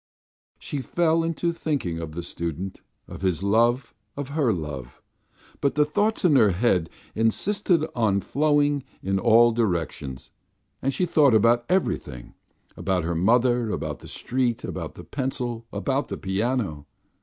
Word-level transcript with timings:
She 0.57 0.81
fell 0.81 1.31
to 1.31 1.51
thinking 1.51 1.99
of 1.99 2.13
the 2.13 2.23
student, 2.23 2.81
of 3.07 3.21
his 3.21 3.43
love, 3.43 3.93
of 4.17 4.29
her 4.29 4.51
love; 4.51 4.99
but 5.59 5.75
the 5.75 5.85
thoughts 5.85 6.25
in 6.25 6.35
her 6.37 6.49
head 6.49 6.89
insisted 7.13 7.87
on 7.93 8.21
flowing 8.21 8.83
in 9.03 9.19
all 9.19 9.51
directions, 9.51 10.31
and 10.81 10.91
she 10.91 11.05
thought 11.05 11.35
about 11.35 11.65
everything 11.69 12.33
about 12.75 13.03
her 13.03 13.13
mother, 13.13 13.69
about 13.69 13.99
the 13.99 14.07
street, 14.07 14.63
about 14.63 14.95
the 14.95 15.03
pencil, 15.03 15.67
about 15.71 16.07
the 16.07 16.17
piano.... 16.17 16.87